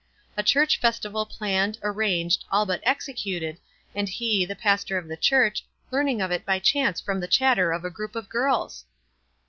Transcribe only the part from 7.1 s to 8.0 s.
the chatter of a